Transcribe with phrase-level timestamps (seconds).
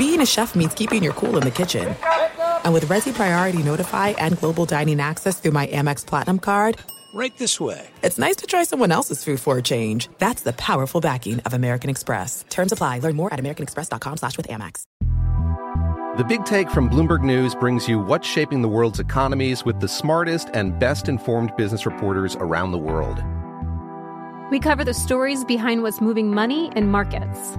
[0.00, 1.94] being a chef means keeping your cool in the kitchen.
[2.64, 6.78] And with Resy Priority Notify and Global Dining Access through my Amex Platinum card,
[7.12, 7.86] right this way.
[8.02, 10.08] It's nice to try someone else's food for a change.
[10.16, 12.46] That's the powerful backing of American Express.
[12.48, 13.00] Terms apply.
[13.00, 14.84] Learn more at americanexpress.com slash with Amex.
[16.16, 19.88] The Big Take from Bloomberg News brings you what's shaping the world's economies with the
[19.88, 23.22] smartest and best-informed business reporters around the world.
[24.50, 27.58] We cover the stories behind what's moving money and markets.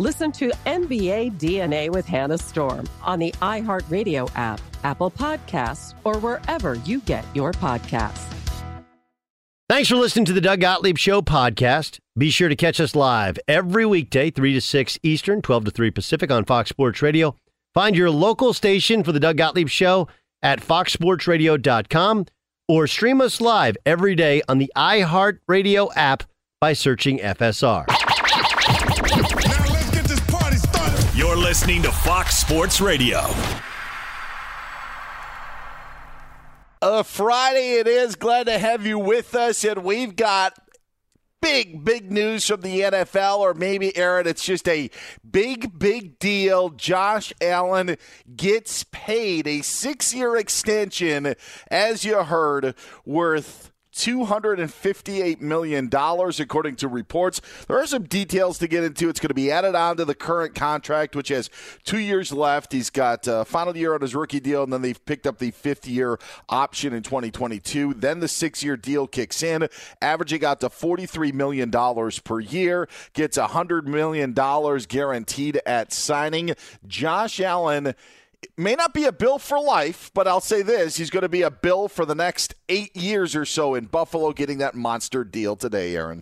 [0.00, 6.76] Listen to NBA DNA with Hannah Storm on the iHeartRadio app, Apple Podcasts, or wherever
[6.86, 8.34] you get your podcasts.
[9.68, 11.98] Thanks for listening to the Doug Gottlieb Show podcast.
[12.16, 15.90] Be sure to catch us live every weekday, 3 to 6 Eastern, 12 to 3
[15.90, 17.36] Pacific on Fox Sports Radio.
[17.74, 20.08] Find your local station for the Doug Gottlieb Show
[20.40, 22.24] at foxsportsradio.com
[22.68, 26.22] or stream us live every day on the iHeartRadio app
[26.58, 27.99] by searching FSR.
[31.50, 33.28] Listening to Fox Sports Radio.
[36.80, 38.14] A Friday it is.
[38.14, 39.64] Glad to have you with us.
[39.64, 40.56] And we've got
[41.40, 44.90] big, big news from the NFL, or maybe, Aaron, it's just a
[45.28, 46.70] big, big deal.
[46.70, 47.96] Josh Allen
[48.36, 51.34] gets paid a six year extension,
[51.68, 53.69] as you heard, worth
[54.00, 57.42] $258 million, according to reports.
[57.68, 59.10] There are some details to get into.
[59.10, 61.50] It's going to be added on to the current contract, which has
[61.84, 62.72] two years left.
[62.72, 65.38] He's got a uh, final year on his rookie deal, and then they've picked up
[65.38, 66.18] the fifth year
[66.48, 67.94] option in 2022.
[67.94, 69.68] Then the six year deal kicks in,
[70.00, 74.32] averaging out to $43 million per year, gets $100 million
[74.88, 76.54] guaranteed at signing.
[76.86, 77.94] Josh Allen
[78.56, 81.42] may not be a bill for life, but I'll say this: he's going to be
[81.42, 85.56] a bill for the next eight years or so in Buffalo, getting that monster deal
[85.56, 86.20] today, Aaron.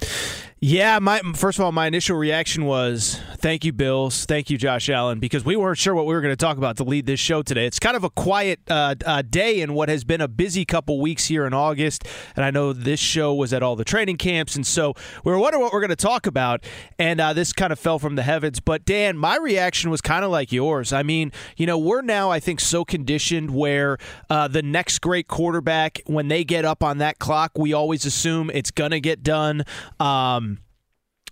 [0.61, 4.88] Yeah, my first of all, my initial reaction was thank you, Bills, thank you, Josh
[4.88, 7.21] Allen, because we weren't sure what we were going to talk about to lead this
[7.21, 7.65] show today.
[7.65, 11.00] It's kind of a quiet uh, uh, day in what has been a busy couple
[11.00, 14.56] weeks here in August, and I know this show was at all the training camps,
[14.56, 14.94] and so
[15.25, 16.65] we were wondering what we're going to talk about,
[16.99, 18.59] and uh, this kind of fell from the heavens.
[18.59, 20.93] But Dan, my reaction was kind of like yours.
[20.93, 23.97] I mean, you know, we're now I think so conditioned where
[24.29, 28.50] uh, the next great quarterback, when they get up on that clock, we always assume
[28.53, 29.62] it's going to get done.
[30.00, 30.48] Um,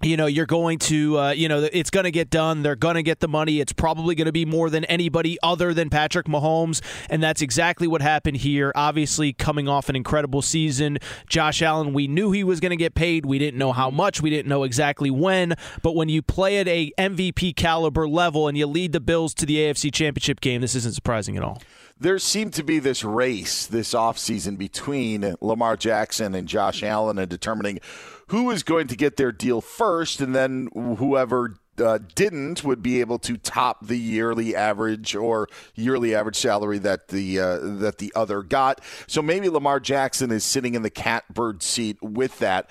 [0.02, 2.62] you know, you're going to, uh, you know, it's going to get done.
[2.62, 3.60] They're going to get the money.
[3.60, 6.82] It's probably going to be more than anybody other than Patrick Mahomes.
[7.08, 8.72] And that's exactly what happened here.
[8.74, 10.98] Obviously, coming off an incredible season.
[11.28, 13.24] Josh Allen, we knew he was going to get paid.
[13.24, 14.20] We didn't know how much.
[14.20, 15.54] We didn't know exactly when.
[15.82, 19.46] But when you play at a MVP caliber level and you lead the Bills to
[19.46, 21.60] the AFC Championship game, this isn't surprising at all
[21.98, 27.28] there seemed to be this race this offseason between Lamar Jackson and Josh Allen and
[27.28, 27.80] determining
[28.28, 33.00] who is going to get their deal first, and then whoever uh, didn't would be
[33.00, 38.12] able to top the yearly average or yearly average salary that the uh, that the
[38.14, 38.80] other got.
[39.06, 42.70] So maybe Lamar Jackson is sitting in the catbird seat with that.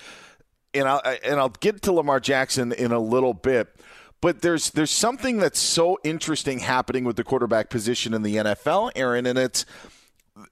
[0.74, 3.68] And I'll and I'll get to Lamar Jackson in a little bit.
[4.20, 8.92] But there's there's something that's so interesting happening with the quarterback position in the NFL,
[8.96, 9.64] Aaron, and it's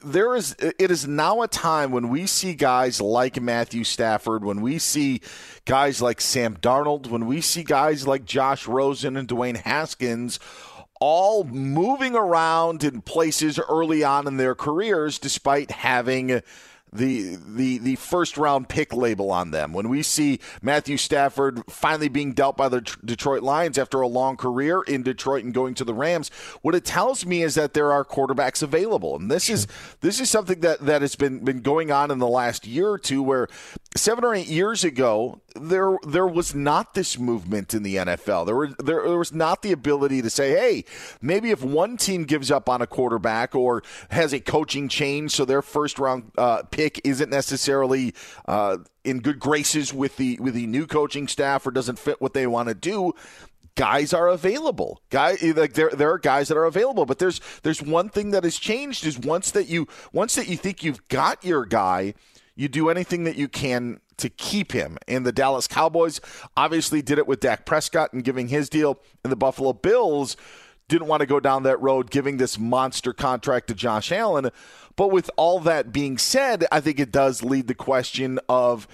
[0.02, 4.60] there is it is now a time when we see guys like Matthew Stafford, when
[4.60, 5.20] we see
[5.64, 10.38] guys like Sam Darnold, when we see guys like Josh Rosen and Dwayne Haskins
[11.00, 16.40] all moving around in places early on in their careers despite having
[16.94, 19.72] the the the first round pick label on them.
[19.72, 24.36] When we see Matthew Stafford finally being dealt by the Detroit Lions after a long
[24.36, 26.30] career in Detroit and going to the Rams,
[26.62, 29.66] what it tells me is that there are quarterbacks available, and this is
[30.00, 32.98] this is something that that has been been going on in the last year or
[32.98, 33.48] two, where
[33.96, 38.46] seven or eight years ago there there was not this movement in the NFL.
[38.46, 40.84] There were there, there was not the ability to say, hey,
[41.20, 45.44] maybe if one team gives up on a quarterback or has a coaching change, so
[45.44, 48.14] their first round uh, pick pick isn't necessarily
[48.46, 52.34] uh, in good graces with the with the new coaching staff or doesn't fit what
[52.34, 53.12] they want to do
[53.76, 55.00] guys are available.
[55.10, 58.44] Guy like there there are guys that are available, but there's there's one thing that
[58.44, 62.14] has changed is once that you once that you think you've got your guy,
[62.54, 64.96] you do anything that you can to keep him.
[65.08, 66.20] And the Dallas Cowboys
[66.56, 70.36] obviously did it with Dak Prescott and giving his deal, and the Buffalo Bills
[70.88, 74.50] didn't want to go down that road giving this monster contract to Josh Allen.
[74.96, 78.86] But with all that being said, I think it does lead the question of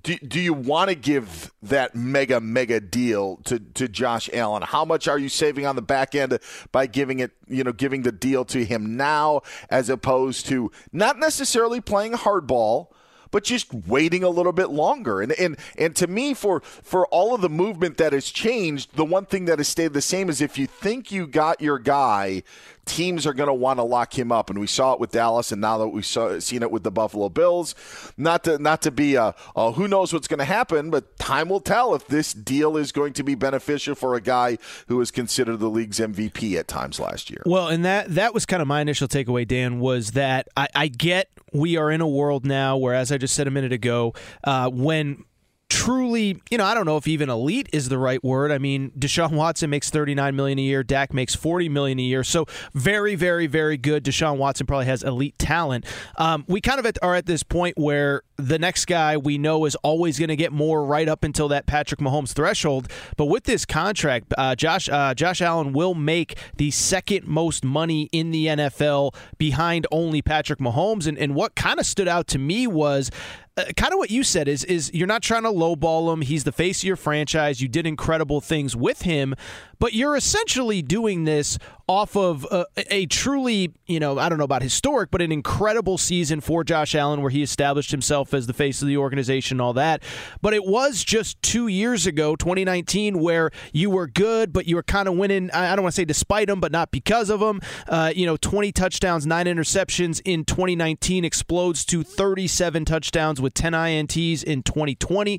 [0.00, 4.62] do, do you want to give that mega mega deal to, to Josh Allen?
[4.62, 6.36] How much are you saving on the back end
[6.72, 11.18] by giving it, you know, giving the deal to him now as opposed to not
[11.18, 12.88] necessarily playing hardball,
[13.34, 15.20] but just waiting a little bit longer.
[15.20, 19.04] And and and to me, for for all of the movement that has changed, the
[19.04, 22.44] one thing that has stayed the same is if you think you got your guy
[22.84, 25.52] teams are going to want to lock him up, and we saw it with Dallas,
[25.52, 27.74] and now that we've saw, seen it with the Buffalo Bills.
[28.16, 31.48] Not to not to be a, a who knows what's going to happen, but time
[31.48, 34.58] will tell if this deal is going to be beneficial for a guy
[34.88, 37.42] who was considered the league's MVP at times last year.
[37.46, 40.88] Well, and that that was kind of my initial takeaway, Dan, was that I, I
[40.88, 44.12] get we are in a world now where, as I just said a minute ago,
[44.42, 45.24] uh, when
[45.74, 48.52] truly, you know, I don't know if even elite is the right word.
[48.52, 52.22] I mean, Deshaun Watson makes 39 million a year, Dak makes 40 million a year.
[52.22, 54.04] So very, very, very good.
[54.04, 55.84] Deshaun Watson probably has elite talent.
[56.16, 59.76] Um, we kind of are at this point where the next guy we know is
[59.76, 62.88] always going to get more right up until that Patrick Mahomes threshold.
[63.16, 68.08] But with this contract, uh, Josh uh, Josh Allen will make the second most money
[68.12, 71.06] in the NFL behind only Patrick Mahomes.
[71.06, 73.10] And, and what kind of stood out to me was
[73.56, 76.22] uh, kind of what you said is is you're not trying to lowball him.
[76.22, 77.60] He's the face of your franchise.
[77.60, 79.34] You did incredible things with him,
[79.78, 84.44] but you're essentially doing this off of a, a, truly, you know, I don't know
[84.44, 88.54] about historic, but an incredible season for Josh Allen where he established himself as the
[88.54, 90.02] face of the organization and all that.
[90.40, 94.82] But it was just two years ago, 2019, where you were good, but you were
[94.82, 95.50] kind of winning.
[95.50, 97.60] I don't want to say despite him, but not because of him.
[97.86, 103.74] Uh, you know, 20 touchdowns, nine interceptions in 2019 explodes to 37 touchdowns with 10
[103.74, 105.38] INTs in 2020.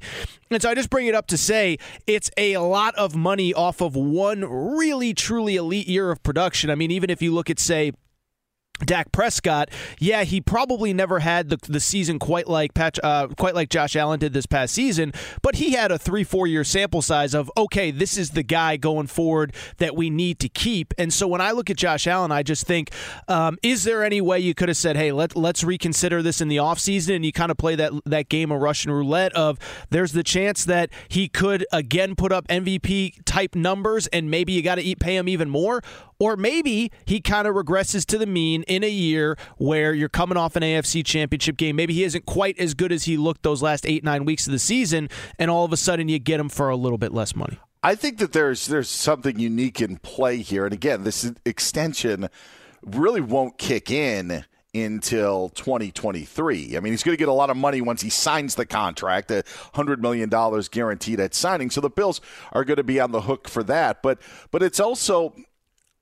[0.52, 3.82] And so I just bring it up to say it's a lot of money off
[3.82, 6.35] of one really, truly elite year of production.
[6.38, 7.92] I mean, even if you look at, say,
[8.84, 13.56] Dak Prescott, yeah, he probably never had the, the season quite like Pat, uh, quite
[13.56, 17.02] like Josh Allen did this past season, but he had a three four year sample
[17.02, 20.94] size of okay, this is the guy going forward that we need to keep.
[20.98, 22.92] And so when I look at Josh Allen, I just think,
[23.30, 26.50] um, is there any way you could have said, hey, let let's reconsider this in
[26.50, 29.58] the offseason and you kind of play that that game of Russian roulette of
[29.90, 34.62] there's the chance that he could again put up MVP type numbers and maybe you
[34.62, 35.82] got to pay him even more,
[36.20, 40.38] or maybe he kind of regresses to the mean in a year where you're coming
[40.38, 41.76] off an AFC championship game.
[41.76, 44.54] Maybe he isn't quite as good as he looked those last eight, nine weeks of
[44.54, 47.36] the season, and all of a sudden you get him for a little bit less
[47.36, 47.60] money.
[47.84, 50.66] I think that there's there's something unique in play here.
[50.66, 52.30] And again, this extension
[52.84, 54.44] really won't kick in
[54.74, 56.76] until 2023.
[56.76, 59.32] I mean, he's going to get a lot of money once he signs the contract,
[59.32, 59.44] a
[59.76, 60.30] $100 million
[60.72, 61.70] guaranteed at signing.
[61.70, 64.02] So the Bills are going to be on the hook for that.
[64.02, 64.20] But,
[64.52, 65.34] but it's also,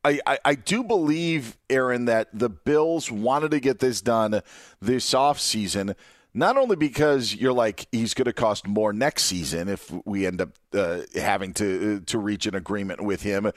[0.05, 4.41] I, I, I, do believe, Aaron, that the Bills wanted to get this done
[4.81, 5.95] this offseason
[6.33, 10.41] not only because you're like he's going to cost more next season if we end
[10.41, 13.51] up uh, having to uh, to reach an agreement with him,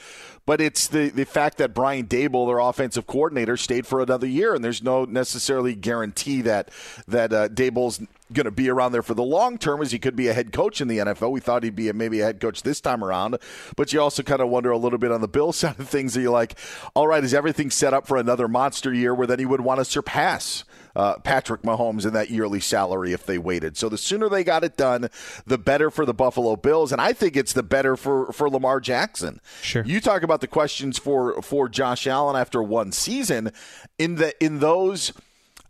[0.45, 4.54] but it's the the fact that Brian Daboll, their offensive coordinator, stayed for another year,
[4.54, 6.71] and there's no necessarily guarantee that
[7.09, 8.00] that uh, Daboll's
[8.33, 10.52] going to be around there for the long term as he could be a head
[10.52, 11.30] coach in the NFL.
[11.30, 13.38] We thought he'd be a, maybe a head coach this time around,
[13.76, 16.16] but you also kind of wonder a little bit on the Bill side of things.
[16.16, 16.59] Are you like,
[16.95, 19.78] all right, is everything set up for another monster year where then he would want
[19.78, 20.64] to surpass
[20.97, 23.76] uh, Patrick Mahomes in that yearly salary if they waited.
[23.76, 25.11] So the sooner they got it done,
[25.47, 28.81] the better for the Buffalo Bills, and I think it's the better for for Lamar
[28.81, 29.41] Jackson.
[29.61, 29.85] Sure.
[29.85, 33.53] You talk about the questions for for Josh Allen after one season.
[33.99, 35.12] In the in those.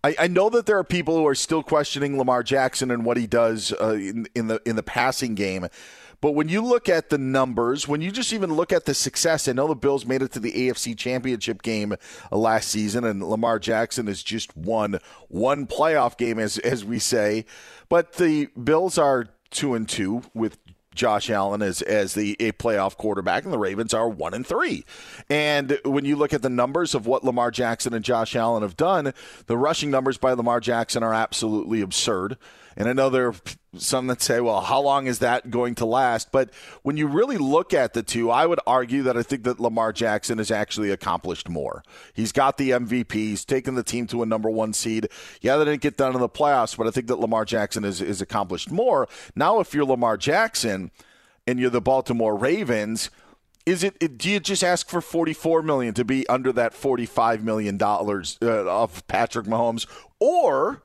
[0.04, 3.16] I, I know that there are people who are still questioning Lamar Jackson and what
[3.16, 5.66] he does uh, in, in the in the passing game.
[6.20, 9.48] But when you look at the numbers, when you just even look at the success,
[9.48, 11.94] I know the Bills made it to the AFC Championship game
[12.32, 16.98] uh, last season, and Lamar Jackson has just won one playoff game, as as we
[16.98, 17.44] say.
[17.88, 20.58] But the Bills are two and two with
[20.96, 24.84] Josh Allen as as the a playoff quarterback, and the Ravens are one and three.
[25.30, 28.76] And when you look at the numbers of what Lamar Jackson and Josh Allen have
[28.76, 29.12] done,
[29.46, 32.36] the rushing numbers by Lamar Jackson are absolutely absurd.
[32.76, 33.34] And are
[33.78, 36.30] some that say, well, how long is that going to last?
[36.30, 36.50] But
[36.82, 39.92] when you really look at the two, I would argue that I think that Lamar
[39.92, 41.82] Jackson has actually accomplished more.
[42.14, 45.08] He's got the MVP, he's taken the team to a number one seed.
[45.40, 48.00] Yeah, they didn't get done in the playoffs, but I think that Lamar Jackson has,
[48.00, 49.08] has accomplished more.
[49.34, 50.90] Now, if you're Lamar Jackson
[51.46, 53.10] and you're the Baltimore Ravens,
[53.64, 57.76] is it do you just ask for 44 million to be under that 45 million
[57.76, 59.86] dollars uh, of Patrick Mahomes
[60.20, 60.82] or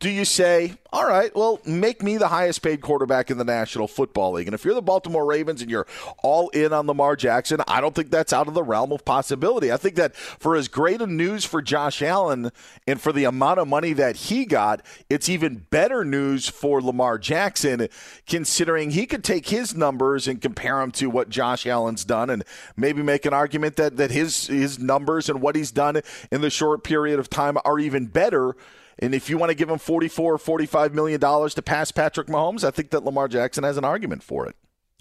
[0.00, 3.86] do you say, all right, well, make me the highest paid quarterback in the National
[3.86, 4.48] Football League?
[4.48, 5.86] And if you're the Baltimore Ravens and you're
[6.22, 9.70] all in on Lamar Jackson, I don't think that's out of the realm of possibility.
[9.72, 12.50] I think that for as great a news for Josh Allen
[12.88, 17.16] and for the amount of money that he got, it's even better news for Lamar
[17.16, 17.88] Jackson,
[18.26, 22.44] considering he could take his numbers and compare them to what Josh Allen's done and
[22.76, 26.50] maybe make an argument that, that his, his numbers and what he's done in the
[26.50, 28.56] short period of time are even better
[28.98, 32.28] and if you want to give him 44 or 45 million dollars to pass Patrick
[32.28, 34.56] Mahomes, I think that Lamar Jackson has an argument for it.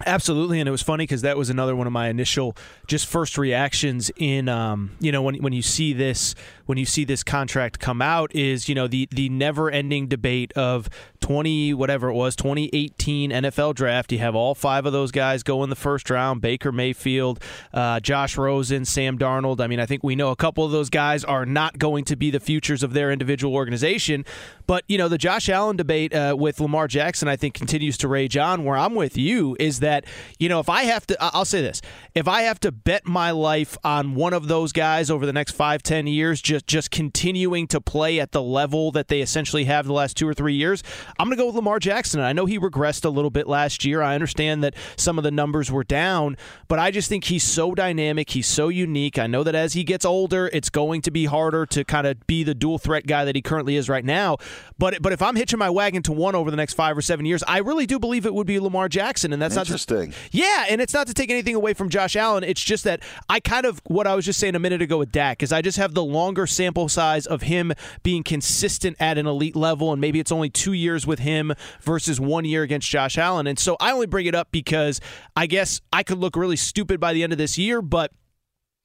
[0.05, 2.57] Absolutely, and it was funny because that was another one of my initial
[2.87, 6.33] just first reactions in um, you know when when you see this
[6.65, 10.51] when you see this contract come out is you know the the never ending debate
[10.53, 10.89] of
[11.19, 14.11] 20 whatever it was 2018 NFL draft.
[14.11, 17.41] You have all five of those guys go in the first round Baker Mayfield
[17.73, 19.61] uh, Josh Rosen Sam Darnold.
[19.61, 22.15] I mean I think we know a couple of those guys are not going to
[22.15, 24.25] be the futures of their individual organization.
[24.65, 28.07] But you know the Josh Allen debate uh, with Lamar Jackson I think continues to
[28.07, 28.63] rage on.
[28.63, 30.05] Where I'm with you is that
[30.39, 31.81] you know if I have to I'll say this.
[32.15, 35.51] If I have to bet my life on one of those guys over the next
[35.51, 39.85] five ten years just just continuing to play at the level that they essentially have
[39.85, 40.83] the last two or three years
[41.19, 42.19] I'm going to go with Lamar Jackson.
[42.19, 44.01] I know he regressed a little bit last year.
[44.01, 47.73] I understand that some of the numbers were down, but I just think he's so
[47.73, 48.29] dynamic.
[48.29, 49.19] He's so unique.
[49.19, 52.25] I know that as he gets older, it's going to be harder to kind of
[52.27, 54.37] be the dual threat guy that he currently is right now.
[54.77, 57.25] But but if I'm hitching my wagon to one over the next five or seven
[57.25, 60.09] years, I really do believe it would be Lamar Jackson, and that's interesting.
[60.09, 62.43] Not to, yeah, and it's not to take anything away from Josh Allen.
[62.43, 65.11] It's just that I kind of what I was just saying a minute ago with
[65.11, 67.73] Dak is I just have the longer sample size of him
[68.03, 72.19] being consistent at an elite level, and maybe it's only two years with him versus
[72.19, 73.47] one year against Josh Allen.
[73.47, 74.99] And so I only bring it up because
[75.35, 78.11] I guess I could look really stupid by the end of this year, but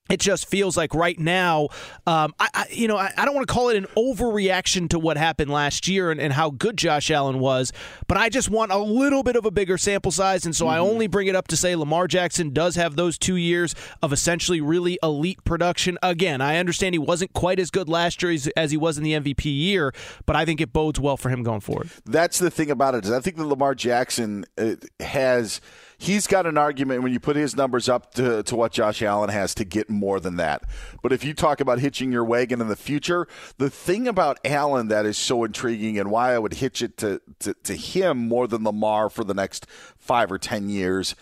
[0.08, 1.68] it just feels like right now,
[2.06, 4.98] um, I, I, you know, I, I don't want to call it an overreaction to
[4.98, 7.72] what happened last year and, and, how good Josh Allen was,
[8.06, 10.74] but I just want a little bit of a bigger sample size, and so mm-hmm.
[10.74, 14.12] I only bring it up to say Lamar Jackson does have those two years of
[14.12, 15.98] essentially really elite production.
[16.02, 19.04] Again, I understand he wasn't quite as good last year as, as he was in
[19.04, 19.92] the MVP year,
[20.26, 21.90] but I think it bodes well for him going forward.
[22.04, 25.60] That's the thing about it is I think that Lamar Jackson uh, has–
[25.98, 29.30] he's got an argument when you put his numbers up to, to what Josh Allen
[29.30, 30.62] has to get more than that.
[31.02, 33.26] But if you talk about hitching your wagon in the future,
[33.58, 37.20] the thing about Allen that is so intriguing and why I would hitch it to,
[37.40, 39.66] to, to him more than Lamar for the next
[39.98, 41.16] five or 10 years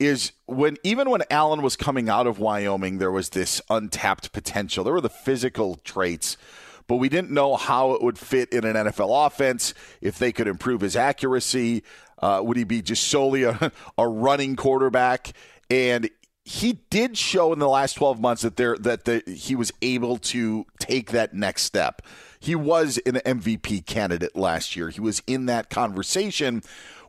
[0.00, 4.82] is when even when Allen was coming out of Wyoming, there was this untapped potential.
[4.82, 6.36] There were the physical traits
[6.86, 10.46] but we didn't know how it would fit in an NFL offense, if they could
[10.46, 11.82] improve his accuracy,
[12.24, 15.34] uh, would he be just solely a, a running quarterback?
[15.68, 16.08] And
[16.44, 20.16] he did show in the last 12 months that there that the, he was able
[20.18, 22.02] to take that next step.
[22.40, 24.88] he was an MVP candidate last year.
[24.88, 26.62] He was in that conversation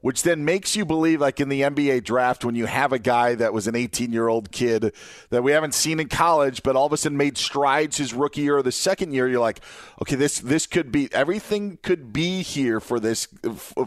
[0.05, 3.33] which then makes you believe, like in the NBA draft, when you have a guy
[3.33, 4.93] that was an 18 year old kid
[5.31, 8.41] that we haven't seen in college, but all of a sudden made strides his rookie
[8.41, 9.61] year or the second year, you're like,
[10.03, 13.27] okay, this this could be everything could be here for this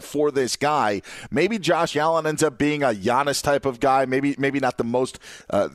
[0.00, 1.02] for this guy.
[1.30, 4.04] Maybe Josh Allen ends up being a Giannis type of guy.
[4.04, 5.20] Maybe maybe not the most.
[5.48, 5.68] Uh,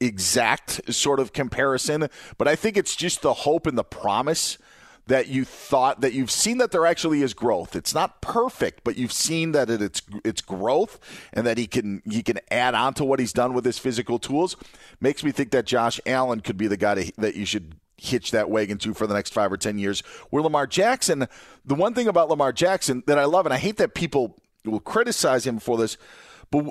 [0.00, 4.58] exact sort of comparison, but I think it's just the hope and the promise
[5.06, 7.76] that you thought that you've seen that there actually is growth.
[7.76, 10.98] It's not perfect, but you've seen that it, it's it's growth
[11.32, 14.18] and that he can he can add on to what he's done with his physical
[14.18, 14.56] tools.
[15.00, 18.30] Makes me think that Josh Allen could be the guy to, that you should hitch
[18.32, 20.00] that wagon to for the next five or ten years.
[20.30, 21.28] Where Lamar Jackson,
[21.64, 24.80] the one thing about Lamar Jackson that I love, and I hate that people will
[24.80, 25.98] criticize him for this,
[26.50, 26.66] but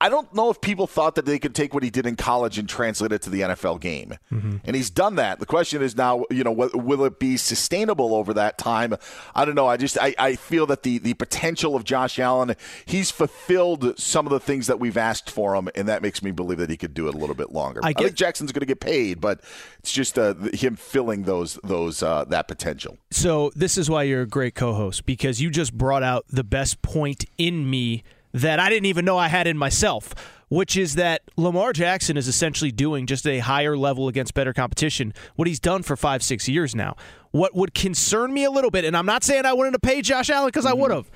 [0.00, 2.58] I don't know if people thought that they could take what he did in college
[2.58, 4.16] and translate it to the NFL game.
[4.32, 4.56] Mm-hmm.
[4.64, 5.40] And he's done that.
[5.40, 8.94] The question is now, you know, will it be sustainable over that time?
[9.34, 9.66] I don't know.
[9.66, 14.26] I just I, I feel that the the potential of Josh Allen, he's fulfilled some
[14.26, 16.78] of the things that we've asked for him, and that makes me believe that he
[16.78, 17.80] could do it a little bit longer.
[17.82, 19.42] I, get, I think Jackson's going to get paid, but
[19.80, 22.96] it's just uh, him filling those those uh, that potential.
[23.10, 26.80] So this is why you're a great co-host because you just brought out the best
[26.80, 28.02] point in me
[28.32, 30.14] that I didn't even know I had in myself,
[30.48, 35.14] which is that Lamar Jackson is essentially doing just a higher level against better competition,
[35.36, 36.96] what he's done for five, six years now.
[37.30, 40.04] What would concern me a little bit, and I'm not saying I wouldn't have paid
[40.04, 40.78] Josh Allen because mm-hmm.
[40.78, 41.10] I would have,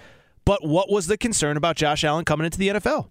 [0.45, 3.09] but what was the concern about Josh Allen coming into the NFL?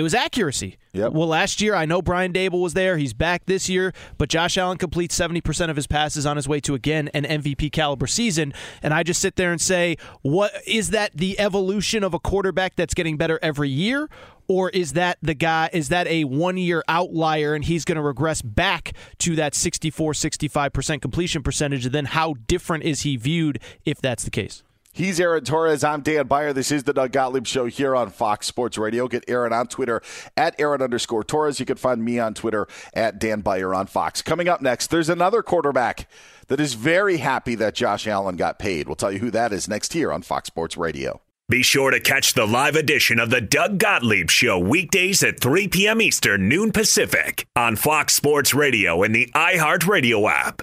[0.00, 0.78] It was accuracy.
[0.94, 1.12] Yep.
[1.12, 2.96] Well, last year, I know Brian Daboll was there.
[2.96, 6.58] He's back this year, but Josh Allen completes 70% of his passes on his way
[6.60, 8.54] to, again, an MVP caliber season.
[8.82, 12.76] And I just sit there and say, what is that the evolution of a quarterback
[12.76, 14.08] that's getting better every year?
[14.48, 18.02] Or is that the guy, is that a one year outlier and he's going to
[18.02, 21.84] regress back to that 64, 65% completion percentage?
[21.84, 24.62] And then how different is he viewed if that's the case?
[24.92, 25.84] He's Aaron Torres.
[25.84, 26.52] I'm Dan Beyer.
[26.52, 29.06] This is the Doug Gottlieb Show here on Fox Sports Radio.
[29.06, 30.02] Get Aaron on Twitter
[30.36, 31.60] at Aaron underscore Torres.
[31.60, 34.20] You can find me on Twitter at Dan Beyer on Fox.
[34.20, 36.10] Coming up next, there's another quarterback
[36.48, 38.88] that is very happy that Josh Allen got paid.
[38.88, 41.20] We'll tell you who that is next here on Fox Sports Radio.
[41.48, 45.68] Be sure to catch the live edition of the Doug Gottlieb Show weekdays at 3
[45.68, 46.00] p.m.
[46.00, 50.62] Eastern, noon Pacific on Fox Sports Radio and the iHeartRadio app.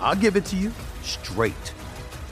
[0.00, 1.72] I'll give it to you straight.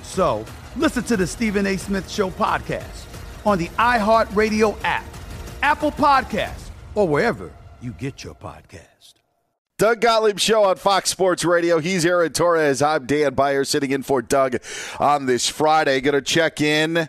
[0.03, 0.45] So
[0.77, 1.77] listen to the Stephen A.
[1.77, 3.07] Smith Show podcast
[3.47, 5.05] on the iHeartRadio app,
[5.63, 9.15] Apple Podcasts, or wherever you get your podcast.
[9.79, 11.81] Doug Gottlieb Show on Fox Sports Radio.
[11.81, 12.83] He's Aaron Torres.
[12.83, 14.59] I'm Dan Beyer sitting in for Doug
[15.01, 16.01] on this Friday.
[16.01, 17.09] Going to check in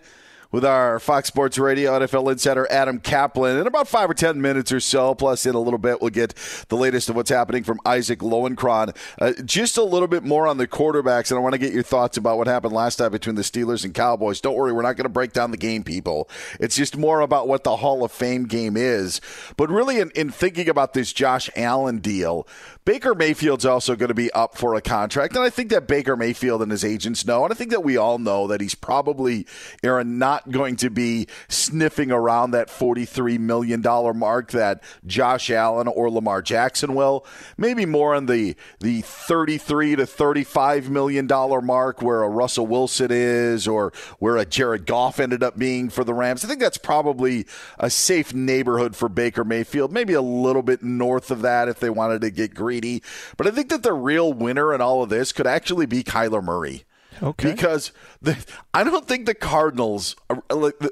[0.53, 4.71] with our Fox Sports Radio NFL insider Adam Caplan in about five or ten minutes
[4.71, 5.15] or so.
[5.15, 6.35] Plus, in a little bit, we'll get
[6.69, 8.95] the latest of what's happening from Isaac Lowenkron.
[9.19, 11.81] Uh, just a little bit more on the quarterbacks, and I want to get your
[11.81, 14.39] thoughts about what happened last night between the Steelers and Cowboys.
[14.39, 16.29] Don't worry, we're not going to break down the game, people.
[16.59, 19.21] It's just more about what the Hall of Fame game is.
[19.57, 22.47] But really, in, in thinking about this Josh Allen deal,
[22.85, 26.15] Baker Mayfield's also going to be up for a contract, and I think that Baker
[26.15, 29.47] Mayfield and his agents know, and I think that we all know that he's probably,
[29.83, 36.09] Aaron, not going to be sniffing around that $43 million mark that Josh Allen or
[36.09, 37.25] Lamar Jackson will.
[37.57, 43.67] Maybe more on the, the 33 to $35 million mark where a Russell Wilson is
[43.67, 46.43] or where a Jared Goff ended up being for the Rams.
[46.43, 47.45] I think that's probably
[47.77, 51.89] a safe neighborhood for Baker Mayfield, maybe a little bit north of that if they
[51.89, 53.01] wanted to get greedy.
[53.37, 56.43] But I think that the real winner in all of this could actually be Kyler
[56.43, 56.85] Murray.
[57.21, 57.51] Okay.
[57.51, 58.37] Because the,
[58.73, 60.43] I don't think the Cardinals, are,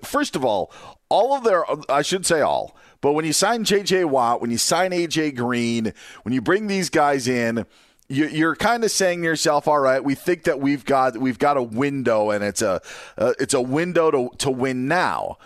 [0.04, 0.72] first of all,
[1.10, 4.06] all of their, I should say all, but when you sign J.J.
[4.06, 5.32] Watt, when you sign A.J.
[5.32, 7.66] Green, when you bring these guys in,
[8.08, 11.56] you're kind of saying to yourself, "All right, we think that we've got we've got
[11.58, 12.82] a window, and it's a
[13.18, 15.38] uh, it's a window to to win now."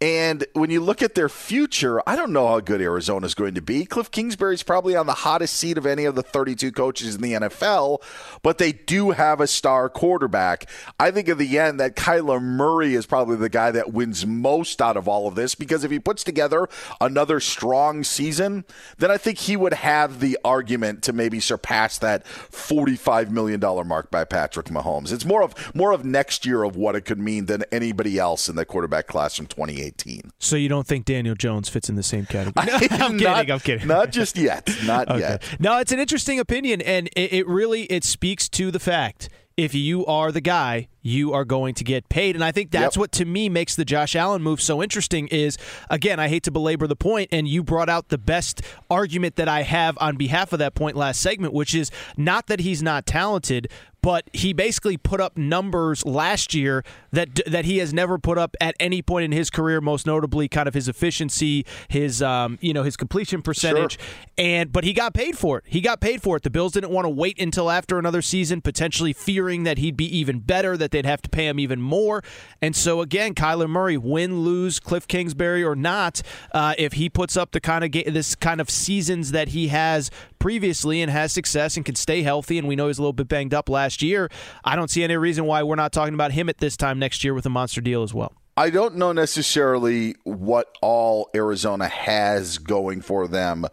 [0.00, 3.54] And when you look at their future, I don't know how good Arizona is going
[3.54, 3.84] to be.
[3.84, 7.20] Cliff Kingsbury is probably on the hottest seat of any of the 32 coaches in
[7.20, 8.00] the NFL,
[8.42, 10.70] but they do have a star quarterback.
[11.00, 14.80] I think in the end that Kyler Murray is probably the guy that wins most
[14.80, 16.68] out of all of this because if he puts together
[17.00, 18.64] another strong season,
[18.98, 23.58] then I think he would have the argument to maybe surpass that $45 million
[23.88, 25.12] mark by Patrick Mahomes.
[25.12, 28.48] It's more of more of next year of what it could mean than anybody else
[28.48, 29.46] in the quarterback class from
[29.96, 30.32] 2018.
[30.38, 32.54] So you don't think Daniel Jones fits in the same category?
[32.90, 33.52] I'm not, kidding.
[33.52, 33.88] I'm kidding.
[33.88, 34.68] Not just yet.
[34.84, 35.20] Not okay.
[35.20, 35.42] yet.
[35.58, 39.74] No, it's an interesting opinion, and it, it really it speaks to the fact if
[39.74, 42.36] you are the guy, you are going to get paid.
[42.36, 43.00] And I think that's yep.
[43.00, 45.58] what to me makes the Josh Allen move so interesting is
[45.90, 49.48] again, I hate to belabor the point, and you brought out the best argument that
[49.48, 53.04] I have on behalf of that point last segment, which is not that he's not
[53.04, 53.68] talented,
[54.02, 58.56] but he basically put up numbers last year that that he has never put up
[58.60, 59.80] at any point in his career.
[59.80, 64.08] Most notably, kind of his efficiency, his um, you know his completion percentage, sure.
[64.36, 65.64] and but he got paid for it.
[65.66, 66.42] He got paid for it.
[66.42, 70.16] The Bills didn't want to wait until after another season, potentially fearing that he'd be
[70.16, 72.22] even better, that they'd have to pay him even more.
[72.62, 77.36] And so again, Kyler Murray, win, lose, Cliff Kingsbury or not, uh, if he puts
[77.36, 81.32] up the kind of ga- this kind of seasons that he has previously and has
[81.32, 83.87] success and can stay healthy, and we know he's a little bit banged up last
[84.02, 84.30] year,
[84.64, 87.24] I don't see any reason why we're not talking about him at this time next
[87.24, 88.32] year with a monster deal as well.
[88.56, 93.66] I don't know necessarily what all Arizona has going for them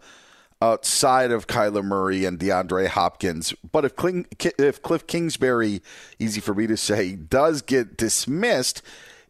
[0.62, 3.52] outside of Kyler Murray and DeAndre Hopkins.
[3.70, 5.82] But if, Kling, if Cliff Kingsbury,
[6.18, 8.80] easy for me to say, does get dismissed,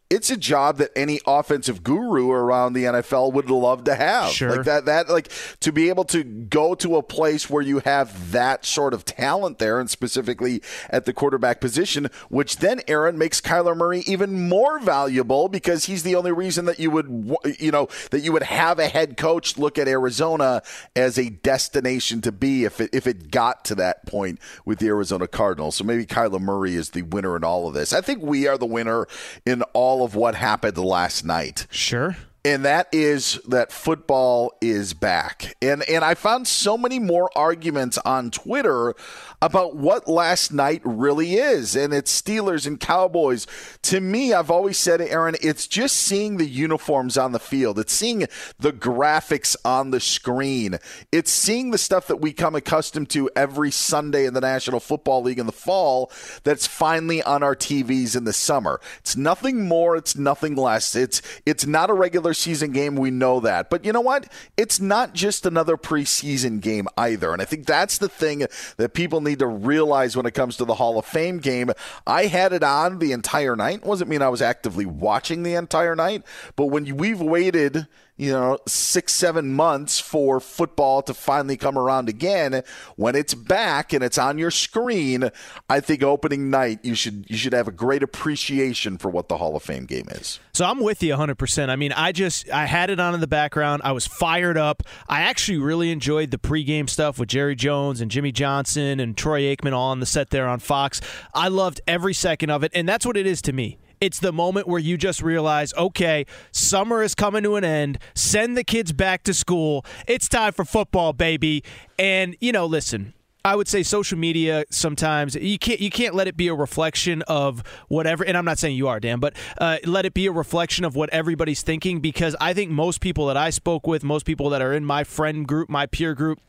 [0.09, 4.31] it's a job that any offensive guru around the NFL would love to have.
[4.31, 4.51] Sure.
[4.57, 8.31] Like that that like to be able to go to a place where you have
[8.31, 13.41] that sort of talent there and specifically at the quarterback position, which then Aaron makes
[13.41, 17.89] Kyler Murray even more valuable because he's the only reason that you would you know
[18.11, 20.63] that you would have a head coach look at Arizona
[20.95, 24.87] as a destination to be if it if it got to that point with the
[24.87, 25.77] Arizona Cardinals.
[25.77, 27.93] So maybe Kyler Murray is the winner in all of this.
[27.93, 29.09] I think we are the winner
[29.45, 31.67] in all of what happened last night.
[31.71, 35.57] Sure and that is that football is back.
[35.61, 38.95] And and I found so many more arguments on Twitter
[39.43, 41.77] about what last night really is.
[41.77, 43.47] And it's Steelers and Cowboys.
[43.83, 47.79] To me, I've always said, Aaron, it's just seeing the uniforms on the field.
[47.79, 48.27] It's seeing
[48.59, 50.79] the graphics on the screen.
[51.13, 55.23] It's seeing the stuff that we come accustomed to every Sunday in the National Football
[55.23, 56.11] League in the fall
[56.45, 58.81] that's finally on our TVs in the summer.
[58.99, 60.95] It's nothing more, it's nothing less.
[60.95, 63.71] It's it's not a regular season game, we know that.
[63.71, 64.31] But you know what?
[64.57, 67.33] It's not just another preseason game either.
[67.33, 68.47] And I think that's the thing
[68.77, 71.71] that people need to realize when it comes to the Hall of Fame game.
[72.07, 73.79] I had it on the entire night.
[73.79, 76.23] It Wasn't mean I was actively watching the entire night,
[76.57, 82.09] but when we've waited you know, six, seven months for football to finally come around
[82.09, 82.63] again.
[82.97, 85.31] When it's back and it's on your screen,
[85.69, 89.37] I think opening night you should you should have a great appreciation for what the
[89.37, 90.41] Hall of Fame game is.
[90.55, 91.69] So I'm with you 100%.
[91.69, 93.83] I mean, I just I had it on in the background.
[93.85, 94.83] I was fired up.
[95.09, 99.43] I actually really enjoyed the pregame stuff with Jerry Jones and Jimmy Johnson and Troy
[99.43, 101.03] Aikman all on the set there on Fox.
[101.35, 103.79] I loved every second of it, and that's what it is to me.
[104.01, 107.99] It's the moment where you just realize, okay, summer is coming to an end.
[108.15, 109.85] Send the kids back to school.
[110.07, 111.65] It's time for football, baby.
[111.99, 113.15] And, you know, listen,
[113.47, 117.23] I would say social media sometimes you can't you can't let it be a reflection
[117.23, 118.25] of whatever.
[118.25, 120.97] And I'm not saying you are, Dan, but uh, let it be a reflection of
[120.97, 124.63] what everybody's thinking because I think most people that I spoke with, most people that
[124.63, 126.41] are in my friend group, my peer group,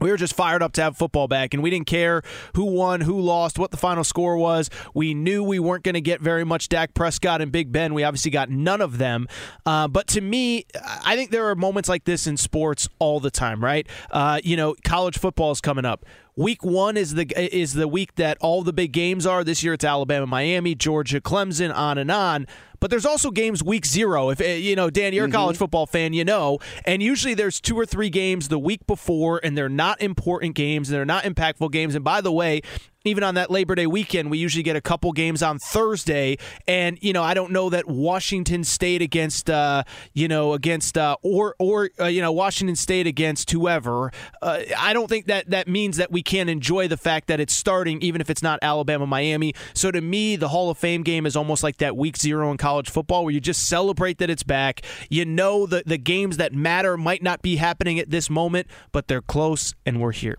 [0.00, 2.22] we were just fired up to have football back, and we didn't care
[2.54, 4.70] who won, who lost, what the final score was.
[4.94, 7.94] We knew we weren't going to get very much Dak Prescott and Big Ben.
[7.94, 9.28] We obviously got none of them.
[9.66, 10.66] Uh, but to me,
[11.04, 13.86] I think there are moments like this in sports all the time, right?
[14.10, 16.04] Uh, you know, college football is coming up.
[16.38, 19.42] Week one is the is the week that all the big games are.
[19.42, 22.46] This year it's Alabama, Miami, Georgia, Clemson, on and on.
[22.78, 24.30] But there's also games week zero.
[24.30, 25.58] If eh, you know, Dan, you're a college Mm-hmm.
[25.58, 26.60] football fan, you know.
[26.84, 30.88] And usually there's two or three games the week before, and they're not important games,
[30.88, 31.96] and they're not impactful games.
[31.96, 32.62] And by the way,
[33.08, 36.36] even on that Labor Day weekend, we usually get a couple games on Thursday.
[36.66, 41.16] And you know, I don't know that Washington State against uh, you know against uh,
[41.22, 44.12] or or uh, you know Washington State against whoever.
[44.42, 47.54] Uh, I don't think that that means that we can't enjoy the fact that it's
[47.54, 49.54] starting, even if it's not Alabama Miami.
[49.74, 52.56] So to me, the Hall of Fame game is almost like that week zero in
[52.56, 54.82] college football, where you just celebrate that it's back.
[55.08, 59.08] You know the the games that matter might not be happening at this moment, but
[59.08, 60.38] they're close, and we're here.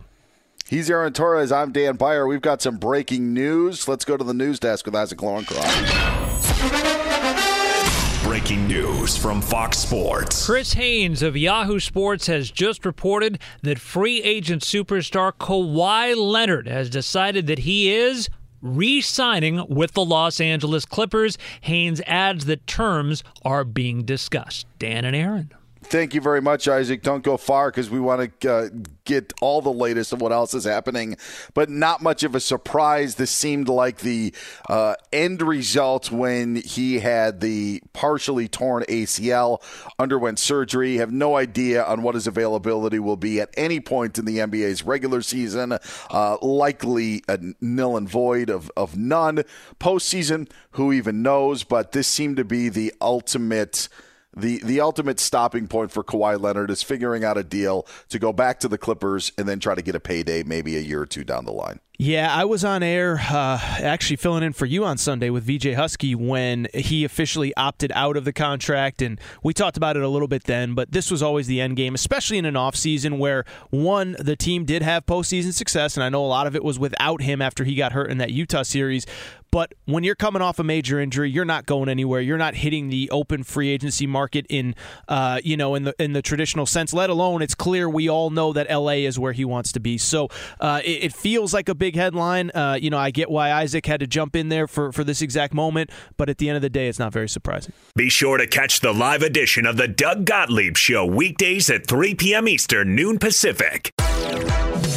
[0.69, 1.51] He's Aaron Torres.
[1.51, 2.27] I'm Dan Beyer.
[2.27, 3.88] We've got some breaking news.
[3.88, 5.65] Let's go to the news desk with Isaac Lowenkron.
[8.23, 10.45] Breaking news from Fox Sports.
[10.45, 16.91] Chris Haynes of Yahoo Sports has just reported that free agent superstar Kawhi Leonard has
[16.91, 18.29] decided that he is
[18.62, 21.39] re signing with the Los Angeles Clippers.
[21.62, 24.67] Haynes adds that terms are being discussed.
[24.77, 25.51] Dan and Aaron.
[25.89, 27.02] Thank you very much, Isaac.
[27.02, 28.69] Don't go far because we want to uh,
[29.06, 31.17] get all the latest of what else is happening,
[31.56, 33.15] but not much of a surprise.
[33.15, 34.32] This seemed like the
[34.69, 39.63] uh, end result when he had the partially torn ACL,
[39.97, 40.97] underwent surgery.
[40.97, 44.84] Have no idea on what his availability will be at any point in the NBA's
[44.84, 45.75] regular season.
[46.12, 49.43] Uh, likely a nil and void of, of none.
[49.80, 51.63] Postseason, who even knows?
[51.63, 53.89] But this seemed to be the ultimate
[54.35, 58.31] the the ultimate stopping point for Kawhi Leonard is figuring out a deal to go
[58.31, 61.05] back to the Clippers and then try to get a payday maybe a year or
[61.05, 61.79] two down the line.
[62.01, 65.73] Yeah, I was on air uh, actually filling in for you on Sunday with VJ
[65.73, 69.01] Husky when he officially opted out of the contract.
[69.01, 71.75] And we talked about it a little bit then, but this was always the end
[71.75, 75.97] game, especially in an offseason where, one, the team did have postseason success.
[75.97, 78.17] And I know a lot of it was without him after he got hurt in
[78.19, 79.05] that Utah series.
[79.51, 82.21] But when you're coming off a major injury, you're not going anywhere.
[82.21, 84.75] You're not hitting the open free agency market in,
[85.07, 86.93] uh, you know, in the in the traditional sense.
[86.93, 89.97] Let alone, it's clear we all know that LA is where he wants to be.
[89.97, 92.51] So uh, it, it feels like a big headline.
[92.51, 95.21] Uh, you know, I get why Isaac had to jump in there for for this
[95.21, 97.73] exact moment, but at the end of the day, it's not very surprising.
[97.95, 102.15] Be sure to catch the live edition of the Doug Gottlieb Show weekdays at 3
[102.15, 102.47] p.m.
[102.47, 103.91] Eastern, noon Pacific.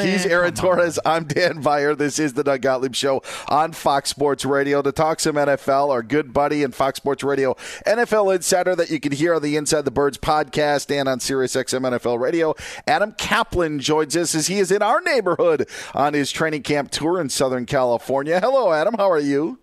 [0.00, 0.98] He's Aaron Torres.
[1.04, 1.94] I'm Dan Beyer.
[1.94, 4.80] This is the Doug Gottlieb Show on Fox Sports Radio.
[4.80, 7.52] To talk some NFL, our good buddy and Fox Sports Radio
[7.86, 11.98] NFL insider that you can hear on the Inside the Birds podcast and on SiriusXM
[11.98, 12.54] NFL Radio.
[12.86, 17.20] Adam Caplan joins us as he is in our neighborhood on his training camp tour
[17.20, 18.40] in Southern California.
[18.40, 18.94] Hello, Adam.
[18.96, 19.58] How are you?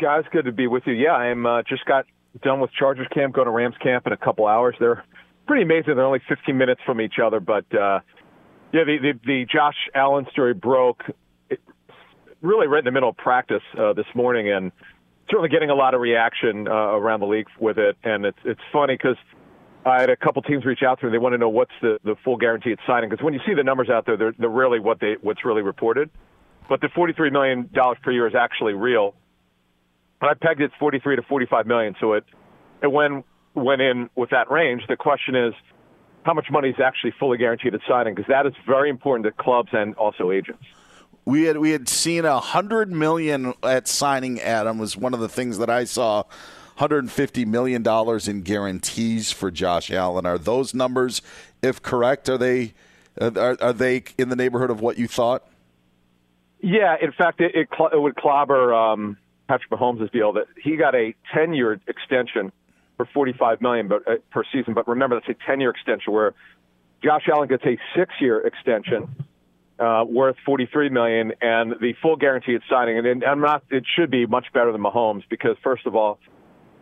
[0.00, 0.94] Guys, good to be with you.
[0.94, 2.06] Yeah, I'm uh, just got
[2.42, 4.76] done with Chargers camp, going to Rams camp in a couple hours.
[4.80, 5.04] They're
[5.46, 5.96] pretty amazing.
[5.96, 8.00] They're only 15 minutes from each other, but uh,
[8.72, 11.04] yeah, the, the the Josh Allen story broke
[12.40, 14.72] really right in the middle of practice uh, this morning, and
[15.28, 17.96] certainly getting a lot of reaction uh, around the league with it.
[18.04, 19.16] And it's it's funny because
[19.84, 21.12] I had a couple teams reach out to me.
[21.12, 23.54] They want to know what's the the full guarantee it's signing because when you see
[23.54, 26.10] the numbers out there, they're they're really what they what's really reported.
[26.68, 29.14] But the forty three million dollars per year is actually real.
[30.20, 32.24] And I pegged it forty three to forty five million, so it
[32.82, 34.82] it went went in with that range.
[34.88, 35.54] The question is
[36.28, 39.42] how much money is actually fully guaranteed at signing because that is very important to
[39.42, 40.62] clubs and also agents.
[41.24, 44.38] We had we had seen a hundred million at signing.
[44.38, 46.24] Adam was one of the things that I saw.
[46.76, 50.26] 150 million dollars in guarantees for Josh Allen.
[50.26, 51.22] Are those numbers,
[51.60, 52.74] if correct, are they
[53.20, 55.44] are, are they in the neighborhood of what you thought?
[56.60, 59.16] Yeah, in fact, it, it, cl- it would clobber um,
[59.48, 62.52] Patrick Mahomes' deal that he got a 10 year extension
[62.98, 64.74] for 45 million but, uh, per season.
[64.74, 66.34] But remember, that's a 10 year extension where
[67.02, 69.08] Josh Allen gets a six year extension
[69.78, 72.98] uh, worth 43 million and the full guaranteed signing.
[72.98, 76.18] And, and I'm not, it should be much better than Mahomes because first of all,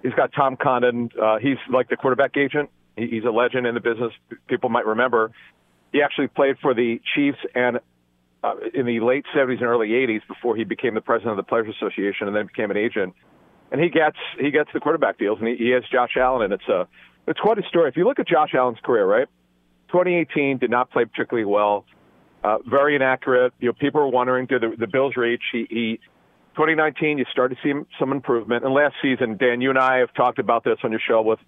[0.03, 1.11] he's got Tom Condon.
[1.21, 2.71] Uh, he's like the quarterback agent.
[2.97, 4.13] He, he's a legend in the business.
[4.49, 5.31] People might remember
[5.93, 7.81] he actually played for the Chiefs and
[8.45, 11.49] uh, in the late 70s and early 80s before he became the president of the
[11.49, 13.15] Players Association and then became an agent
[13.71, 16.53] and he gets he gets the quarterback deals, and he, he has Josh Allen, and
[16.53, 16.87] it's a
[17.27, 17.89] it's quite a story.
[17.89, 19.29] If you look at Josh Allen's career, right?
[19.89, 21.85] 2018 did not play particularly well,
[22.43, 23.53] uh, very inaccurate.
[23.61, 25.43] You know, people were wondering did the, the Bills reach?
[25.53, 26.01] He, he
[26.55, 30.13] 2019 you started to see some improvement, and last season, Dan, you and I have
[30.15, 31.39] talked about this on your show with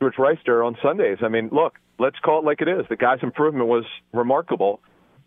[0.00, 1.18] George Wrighster on Sundays.
[1.22, 2.86] I mean, look, let's call it like it is.
[2.88, 4.80] The guy's improvement was remarkable.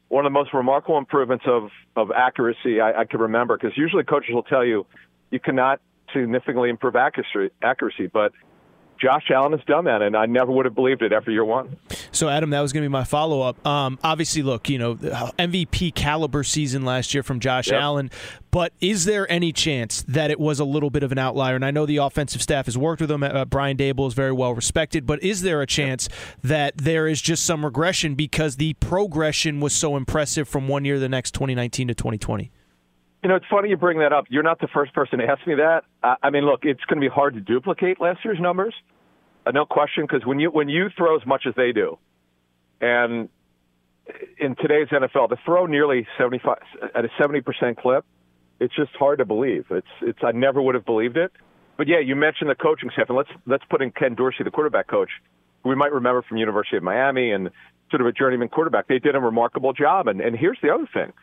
[0.08, 4.04] One of the most remarkable improvements of of accuracy I, I can remember, because usually
[4.04, 4.86] coaches will tell you
[5.30, 5.82] you cannot
[6.14, 8.08] significantly improve accuracy.
[8.12, 8.32] But
[9.02, 11.76] Josh Allen has done that, and I never would have believed it after year one.
[12.12, 13.66] So, Adam, that was going to be my follow up.
[13.66, 17.82] Um, obviously, look, you know, MVP caliber season last year from Josh yep.
[17.82, 18.12] Allen,
[18.52, 21.56] but is there any chance that it was a little bit of an outlier?
[21.56, 23.24] And I know the offensive staff has worked with him.
[23.24, 26.08] Uh, Brian Daboll is very well respected, but is there a chance
[26.44, 30.96] that there is just some regression because the progression was so impressive from one year
[30.96, 32.52] to the next, 2019 to 2020?
[33.24, 34.26] You know, it's funny you bring that up.
[34.30, 35.84] You're not the first person to ask me that.
[36.24, 38.74] I mean, look, it's going to be hard to duplicate last year's numbers,
[39.46, 40.06] uh, no question.
[40.08, 42.00] Because when you when you throw as much as they do,
[42.80, 43.30] and
[44.40, 46.58] in today's NFL, to throw nearly 75
[46.96, 48.06] at a 70 percent clip,
[48.60, 49.66] it's just hard to believe.
[49.70, 51.32] It's it's I never would have believed it.
[51.78, 54.52] But yeah, you mentioned the coaching staff, and let's let's put in Ken Dorsey, the
[54.52, 55.10] quarterback coach,
[55.64, 57.52] who we might remember from University of Miami and
[57.92, 58.88] sort of a journeyman quarterback.
[58.88, 60.08] They did a remarkable job.
[60.08, 61.14] And and here's the other thing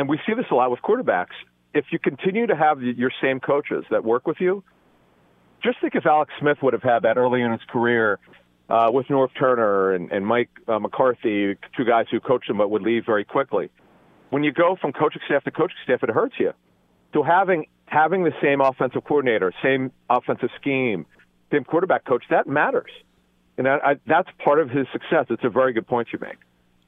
[0.00, 1.36] and we see this a lot with quarterbacks.
[1.74, 4.64] If you continue to have your same coaches that work with you,
[5.62, 8.18] just think if Alex Smith would have had that early in his career
[8.70, 12.70] uh, with Norv Turner and, and Mike uh, McCarthy, two guys who coached him but
[12.70, 13.68] would leave very quickly.
[14.30, 16.54] When you go from coaching staff to coaching staff, it hurts you.
[17.12, 21.04] So having having the same offensive coordinator, same offensive scheme,
[21.52, 22.90] same quarterback coach, that matters.
[23.58, 25.26] And I, I, that's part of his success.
[25.28, 26.38] It's a very good point you make.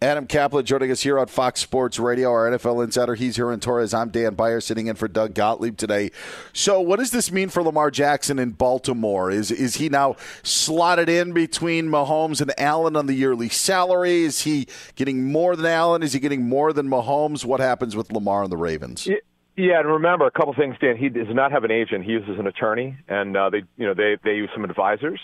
[0.02, 3.14] Adam Caplan joining us here on Fox Sports Radio, our NFL insider.
[3.14, 3.94] He's Aaron Torres.
[3.94, 6.10] I'm Dan Beyer sitting in for Doug Gottlieb today.
[6.52, 9.30] So, what does this mean for Lamar Jackson in Baltimore?
[9.30, 14.24] Is is he now slotted in between Mahomes and Allen on the yearly salary?
[14.24, 16.02] Is he getting more than Allen?
[16.02, 17.44] Is he getting more than Mahomes?
[17.44, 19.06] What happens with Lamar and the Ravens?
[19.06, 20.96] Yeah, and remember a couple things, Dan.
[20.96, 22.04] He does not have an agent.
[22.04, 25.20] He uses an attorney, and uh, they you know they they use some advisors.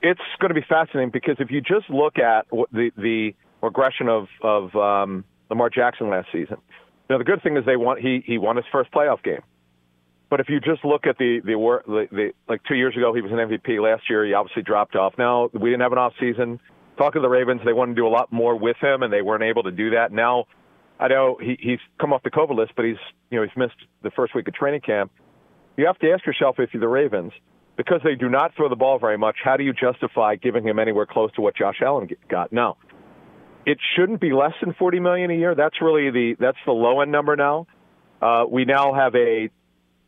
[0.00, 4.28] It's going to be fascinating because if you just look at the the regression of
[4.42, 6.56] of um, Lamar Jackson last season.
[7.10, 8.00] Now the good thing is they won.
[8.00, 9.42] He he won his first playoff game.
[10.30, 11.54] But if you just look at the the,
[11.86, 13.82] the, the like two years ago he was an MVP.
[13.82, 15.14] Last year he obviously dropped off.
[15.16, 16.60] Now we didn't have an off season.
[16.98, 19.22] talking to the Ravens, they wanted to do a lot more with him, and they
[19.22, 20.12] weren't able to do that.
[20.12, 20.46] Now,
[21.00, 22.96] I know he, he's come off the COVID list, but he's
[23.30, 25.10] you know he's missed the first week of training camp.
[25.76, 27.32] You have to ask yourself if you're the Ravens,
[27.76, 29.36] because they do not throw the ball very much.
[29.42, 32.52] How do you justify giving him anywhere close to what Josh Allen got?
[32.52, 32.76] Now,
[33.68, 35.54] it shouldn't be less than 40 million a year.
[35.54, 37.66] That's really the that's the low end number now.
[38.20, 39.50] Uh, we now have a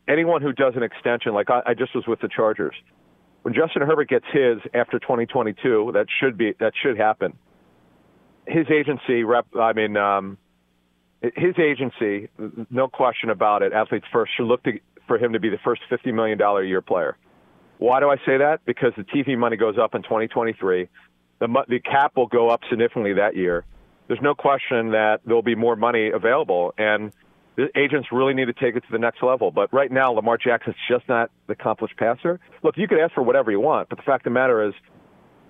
[0.07, 2.73] anyone who does an extension, like I, I just was with the Chargers.
[3.43, 7.37] When Justin Herbert gets his after 2022, that should be that should happen.
[8.47, 10.39] His agency rep, I mean, um,
[11.21, 12.29] his agency,
[12.71, 13.73] no question about it.
[13.73, 16.67] Athletes First should look to, for him to be the first 50 million dollar a
[16.67, 17.15] year player.
[17.77, 18.61] Why do I say that?
[18.65, 20.89] Because the TV money goes up in 2023.
[21.41, 23.65] The the cap will go up significantly that year.
[24.07, 27.11] There's no question that there'll be more money available, and
[27.55, 29.51] the agents really need to take it to the next level.
[29.51, 32.39] But right now, Lamar Jackson's just not the accomplished passer.
[32.63, 34.73] Look, you could ask for whatever you want, but the fact of the matter is,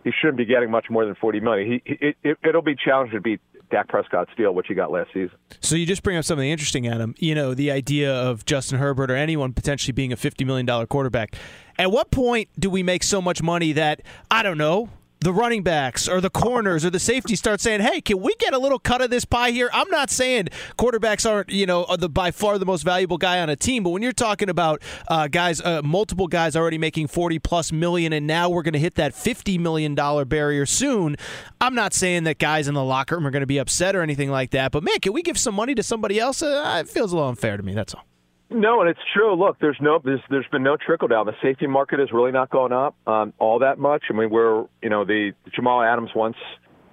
[0.03, 1.81] he shouldn't be getting much more than forty million.
[1.85, 5.35] He, it, it'll be challenging to beat Dak Prescott's deal, which he got last season.
[5.59, 7.15] So you just bring up something interesting, Adam.
[7.17, 10.85] You know, the idea of Justin Herbert or anyone potentially being a fifty million dollar
[10.85, 11.35] quarterback.
[11.77, 14.89] At what point do we make so much money that I don't know?
[15.21, 18.53] The running backs or the corners or the safety start saying, "Hey, can we get
[18.53, 22.09] a little cut of this pie here?" I'm not saying quarterbacks aren't, you know, the
[22.09, 25.27] by far the most valuable guy on a team, but when you're talking about uh,
[25.27, 28.95] guys, uh, multiple guys already making 40 plus million, and now we're going to hit
[28.95, 31.15] that 50 million dollar barrier soon,
[31.59, 34.01] I'm not saying that guys in the locker room are going to be upset or
[34.01, 34.71] anything like that.
[34.71, 36.41] But man, can we give some money to somebody else?
[36.41, 37.73] Uh, it feels a little unfair to me.
[37.73, 38.05] That's all.
[38.51, 39.33] No, and it's true.
[39.33, 41.25] Look, there's no there's, there's been no trickle down.
[41.25, 44.03] The safety market has really not gone up um, all that much.
[44.09, 46.35] I mean, we're you know the Jamal Adams once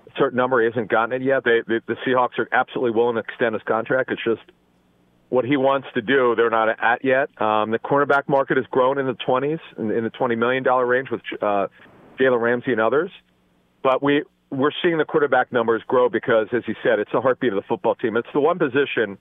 [0.07, 1.43] a certain number he hasn't gotten it yet.
[1.45, 4.13] They, the, the Seahawks are absolutely willing to extend his contract.
[4.13, 4.43] It's just
[5.31, 6.35] what he wants to do.
[6.37, 7.29] They're not at yet.
[7.43, 10.87] Um, the cornerback market has grown in the 20s, in, in the 20 million dollar
[10.87, 11.67] range with uh,
[12.21, 13.11] Jalen Ramsey and others.
[13.83, 17.53] But we we're seeing the quarterback numbers grow because, as you said, it's the heartbeat
[17.53, 18.17] of the football team.
[18.17, 19.19] It's the one position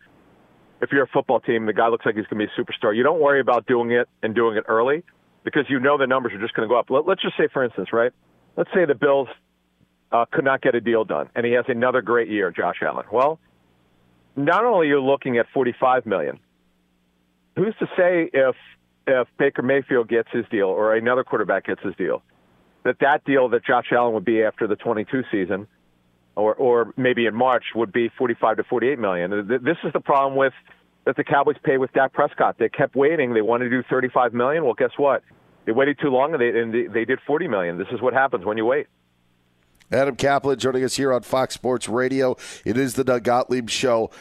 [0.81, 2.95] if you're a football team, the guy looks like he's going to be a superstar.
[2.95, 5.03] You don't worry about doing it and doing it early
[5.43, 6.89] because you know the numbers are just going to go up.
[6.89, 8.11] Let, us just say, for instance, right?
[8.55, 9.27] Let's say the Bills
[10.11, 13.05] uh, could not get a deal done, and he has another great year, Josh Allen.
[13.11, 13.39] Well,
[14.35, 16.39] not only are you looking at 45 million,
[17.55, 18.55] who's to say if
[19.09, 22.21] if Baker Mayfield gets his deal or another quarterback gets his deal,
[22.83, 25.67] that that deal that Josh Allen would be after the 22 season
[26.37, 29.47] or or maybe in March would be 45 to 48 million.
[29.47, 30.53] This is the problem with
[31.05, 32.57] that the Cowboys pay with Dak Prescott.
[32.59, 33.33] They kept waiting.
[33.33, 34.63] They wanted to do 35 million.
[34.63, 35.23] Well, guess what?
[35.65, 37.77] They waited too long and they and they, did 40 million.
[37.77, 38.87] This is what happens when you wait.
[39.91, 42.35] Adam Caplan joining us here on Fox Sports Radio.
[42.65, 44.11] It is the Doug Gottlieb Show.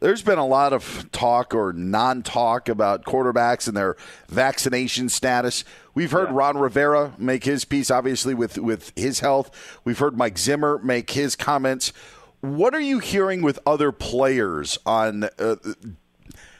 [0.00, 3.96] There's been a lot of talk or non talk about quarterbacks and their
[4.28, 5.64] vaccination status.
[5.94, 6.36] We've heard yeah.
[6.36, 9.50] Ron Rivera make his piece, obviously, with, with his health.
[9.84, 11.94] We've heard Mike Zimmer make his comments.
[12.40, 15.56] What are you hearing with other players on uh,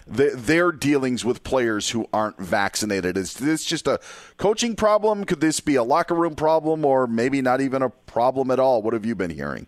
[0.06, 3.18] the, their dealings with players who aren't vaccinated?
[3.18, 4.00] Is this just a
[4.38, 5.24] coaching problem?
[5.24, 8.80] Could this be a locker room problem or maybe not even a problem at all?
[8.80, 9.66] What have you been hearing?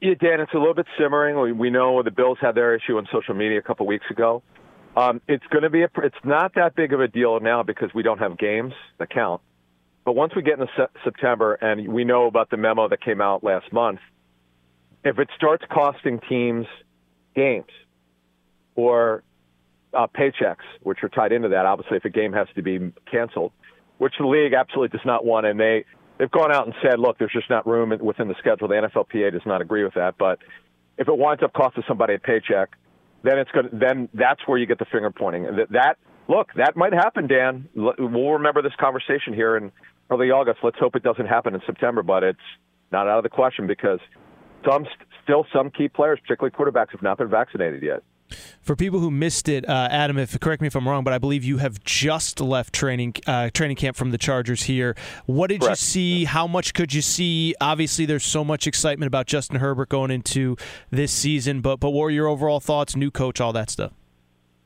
[0.00, 1.40] Yeah, Dan, it's a little bit simmering.
[1.40, 4.42] We, we know the Bills had their issue on social media a couple weeks ago.
[4.96, 7.90] Um, it's going to be a, it's not that big of a deal now because
[7.94, 9.42] we don't have games that count.
[10.04, 13.20] But once we get into se- September and we know about the memo that came
[13.20, 13.98] out last month,
[15.04, 16.66] if it starts costing teams
[17.34, 17.70] games
[18.74, 19.22] or
[19.92, 23.52] uh, paychecks, which are tied into that, obviously, if a game has to be canceled,
[23.98, 25.84] which the league absolutely does not want, and they
[26.18, 28.68] they've gone out and said, look, there's just not room within the schedule.
[28.68, 30.16] The NFLPA does not agree with that.
[30.18, 30.38] But
[30.96, 32.70] if it winds up costing somebody a paycheck,
[33.22, 33.70] then it's good.
[33.72, 35.44] Then that's where you get the finger pointing.
[35.44, 35.98] That, that
[36.28, 37.68] look, that might happen, Dan.
[37.74, 39.72] We'll remember this conversation here in
[40.10, 40.58] early August.
[40.62, 42.38] Let's hope it doesn't happen in September, but it's
[42.92, 44.00] not out of the question because
[44.68, 44.86] some
[45.22, 48.02] still some key players, particularly quarterbacks, have not been vaccinated yet.
[48.60, 51.18] For people who missed it, uh, Adam, if correct me if I'm wrong, but I
[51.18, 54.96] believe you have just left training uh, training camp from the Chargers here.
[55.26, 55.80] What did Correct.
[55.80, 56.24] you see?
[56.24, 57.54] How much could you see?
[57.60, 60.56] Obviously, there's so much excitement about Justin Herbert going into
[60.90, 62.96] this season, but but what were your overall thoughts?
[62.96, 63.92] New coach, all that stuff.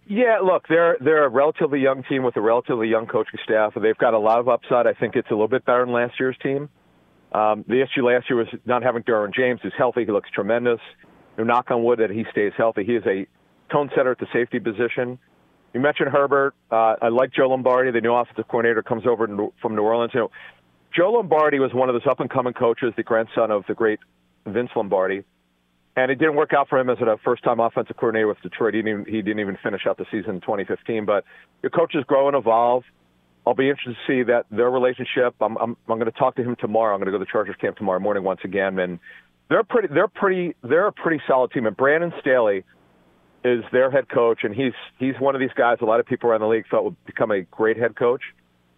[0.07, 3.73] Yeah, look, they're they're a relatively young team with a relatively young coaching staff.
[3.81, 4.87] They've got a lot of upside.
[4.87, 6.69] I think it's a little bit better than last year's team.
[7.33, 10.05] Um, the issue last year was not having Derwin James, who's healthy.
[10.05, 10.81] He looks tremendous.
[11.39, 12.85] You knock on wood that he stays healthy.
[12.85, 13.27] He is a
[13.73, 15.19] tone setter at the safety position.
[15.75, 16.55] You mentioned Herbert.
[16.71, 19.27] Uh, I like Joe Lombardi, the new offensive coordinator, comes over
[19.61, 20.13] from New Orleans.
[20.15, 20.31] You know,
[20.95, 23.99] Joe Lombardi was one of those up and coming coaches, the grandson of the great
[24.47, 25.25] Vince Lombardi,
[25.97, 28.75] and it didn't work out for him as a first time offensive coordinator with Detroit.
[28.75, 31.07] He didn't, even, he didn't even finish out the season in 2015.
[31.07, 31.25] But
[31.63, 32.85] your coaches grow and evolve.
[33.47, 35.35] I'll be interested to see that their relationship.
[35.41, 36.95] I'm I'm, I'm going to talk to him tomorrow.
[36.95, 39.01] I'm going to go to the Chargers camp tomorrow morning once again, and
[39.49, 41.67] they're pretty they're pretty they're a pretty solid team.
[41.67, 42.65] And Brandon Staley
[43.45, 46.31] is their head coach, and he's he's one of these guys a lot of people
[46.31, 48.23] around the league felt would become a great head coach.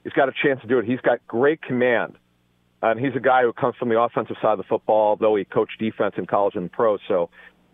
[0.02, 0.84] He's got a chance to do it.
[0.84, 2.14] He's got great command,
[2.82, 5.44] and he's a guy who comes from the offensive side of the football, though he
[5.44, 6.98] coached defense in college and pro.
[7.08, 7.30] So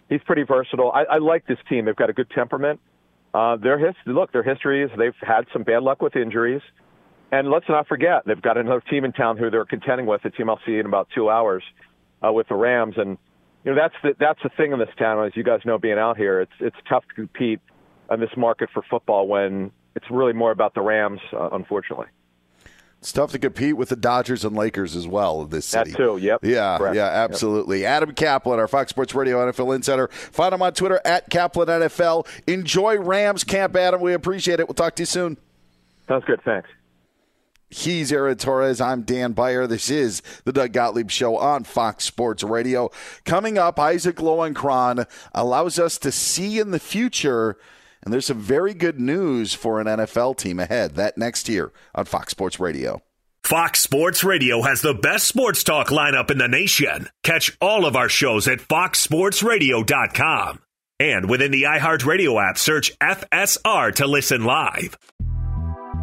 [0.08, 0.90] he's pretty versatile.
[0.92, 1.84] I, I like this team.
[1.84, 2.80] They've got a good temperament.
[3.32, 6.62] Uh, their history, look, their history is they've had some bad luck with injuries,
[7.30, 10.24] and let's not forget they've got another team in town who they're contending with.
[10.24, 11.62] A team I'll see in about two hours
[12.26, 13.18] uh, with the Rams, and
[13.64, 15.24] you know that's the that's the thing in this town.
[15.24, 17.60] As you guys know, being out here, it's it's tough to compete
[18.10, 22.06] in this market for football when it's really more about the Rams, uh, unfortunately.
[22.98, 25.92] It's tough to compete with the Dodgers and Lakers as well in this city.
[25.92, 26.40] That too, yep.
[26.44, 26.94] Yeah, Correct.
[26.96, 27.80] yeah, absolutely.
[27.80, 27.90] Yep.
[27.90, 30.08] Adam Caplan, our Fox Sports Radio NFL Insider.
[30.08, 32.26] Find him on Twitter at Caplan NFL.
[32.46, 34.02] Enjoy Rams camp, Adam.
[34.02, 34.68] We appreciate it.
[34.68, 35.38] We'll talk to you soon.
[36.08, 36.42] Sounds good.
[36.42, 36.68] Thanks.
[37.70, 38.80] He's Aaron Torres.
[38.80, 39.66] I'm Dan Beyer.
[39.66, 42.90] This is the Doug Gottlieb Show on Fox Sports Radio.
[43.24, 47.56] Coming up, Isaac Lowenkron allows us to see in the future–
[48.02, 50.96] and there's some very good news for an NFL team ahead.
[50.96, 53.02] That next year on Fox Sports Radio.
[53.42, 57.08] Fox Sports Radio has the best sports talk lineup in the nation.
[57.22, 60.60] Catch all of our shows at foxsportsradio.com.
[60.98, 64.98] And within the iHeartRadio app, search FSR to listen live.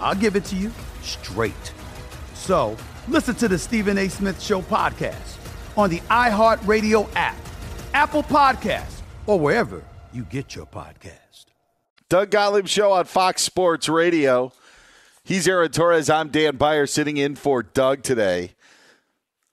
[0.00, 0.70] I'll give it to you
[1.02, 1.72] straight.
[2.34, 2.76] So
[3.08, 4.08] listen to the Stephen A.
[4.08, 5.38] Smith Show podcast
[5.76, 7.36] on the iHeartRadio app,
[7.92, 9.82] Apple Podcasts, or wherever
[10.12, 11.46] you get your podcast.
[12.08, 14.52] Doug Gottlieb Show on Fox Sports Radio.
[15.24, 16.10] He's Aaron Torres.
[16.10, 18.52] I'm Dan Beyer sitting in for Doug today.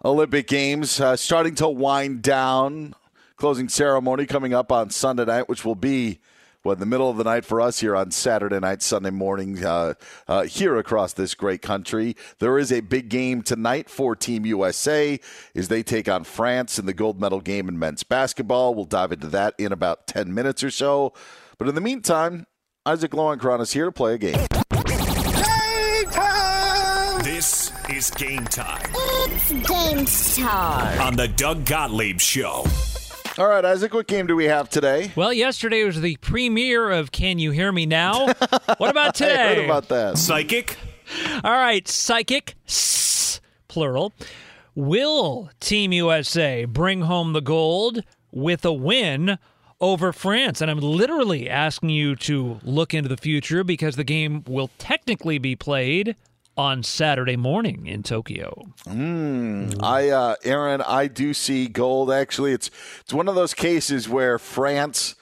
[0.04, 2.94] Olympic Games uh, starting to wind down.
[3.38, 6.20] Closing ceremony coming up on Sunday night, which will be
[6.64, 9.64] well, in the middle of the night for us here on Saturday night, Sunday morning,
[9.66, 9.96] uh,
[10.28, 12.16] uh, here across this great country.
[12.40, 15.20] There is a big game tonight for Team USA
[15.56, 18.76] as they take on France in the gold medal game in men's basketball.
[18.76, 21.14] We'll dive into that in about 10 minutes or so.
[21.58, 22.46] But in the meantime,
[22.86, 24.46] Isaac Lowenkron is here to play a game.
[27.24, 30.06] This is game time It's game
[30.46, 31.02] time.
[31.02, 32.66] on the Doug Gottlieb Show.
[33.38, 35.12] All right, Isaac, what game do we have today?
[35.16, 38.26] Well, yesterday was the premiere of Can You Hear Me Now?
[38.26, 39.36] What about today?
[39.52, 40.18] I heard about that.
[40.18, 40.78] Psychic?
[41.42, 44.12] All right, psychic, s, plural.
[44.76, 48.04] Will Team USA bring home the gold
[48.34, 49.40] with a win
[49.80, 50.60] over France?
[50.60, 55.38] And I'm literally asking you to look into the future because the game will technically
[55.38, 56.18] be played
[56.58, 58.54] on Saturday morning in Tokyo.
[58.86, 62.12] Mm, I, uh, Aaron, I do see gold.
[62.12, 62.70] Actually, it's
[63.02, 65.16] it's one of those cases where France,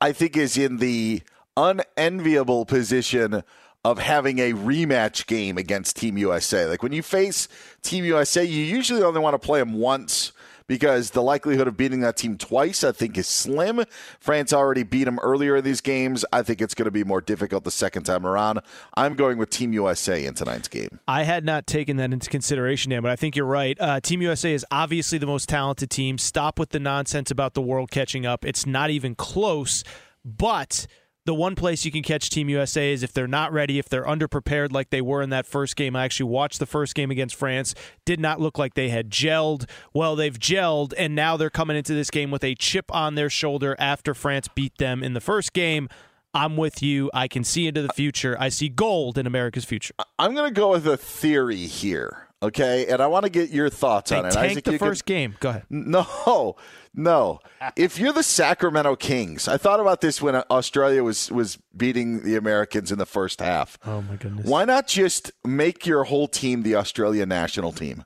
[0.00, 1.22] I think, is in the
[1.56, 3.42] unenviable position
[3.84, 6.66] of having a rematch game against Team USA.
[6.66, 7.48] Like when you face
[7.82, 10.32] Team USA, you usually only want to play them once
[10.70, 13.82] because the likelihood of beating that team twice, I think, is slim.
[14.20, 16.24] France already beat them earlier in these games.
[16.32, 18.60] I think it's going to be more difficult the second time around.
[18.94, 21.00] I'm going with Team USA in tonight's game.
[21.08, 23.76] I had not taken that into consideration, Dan, but I think you're right.
[23.80, 26.18] Uh, team USA is obviously the most talented team.
[26.18, 28.44] Stop with the nonsense about the world catching up.
[28.44, 29.82] It's not even close,
[30.24, 30.86] but
[31.26, 34.04] the one place you can catch Team USA is if they're not ready, if they're
[34.04, 35.94] underprepared like they were in that first game.
[35.94, 37.74] I actually watched the first game against France.
[38.04, 39.68] Did not look like they had gelled.
[39.92, 43.30] Well, they've gelled, and now they're coming into this game with a chip on their
[43.30, 45.88] shoulder after France beat them in the first game.
[46.32, 47.10] I'm with you.
[47.12, 48.36] I can see into the future.
[48.38, 49.94] I see gold in America's future.
[50.18, 52.86] I'm going to go with a theory here, okay?
[52.86, 54.32] And I want to get your thoughts They on it.
[54.32, 55.36] tanked Isaac, the first game.
[55.40, 55.64] Go ahead.
[55.70, 56.56] No,
[56.94, 57.40] no.
[57.60, 57.72] Ah.
[57.76, 62.22] If you're the Sacramento Kings, I thought about this when uh, Australia was was beating
[62.24, 63.78] the Americans in the first half.
[63.86, 64.46] Oh my goodness.
[64.46, 68.04] Why not just make your whole team the Australia national team?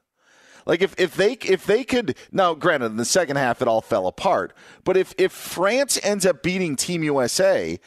[0.67, 3.83] Like if, if they if they could now granted in the second half it all
[3.83, 4.55] fell apart,
[4.85, 7.79] but if if France ends up beating Team USA,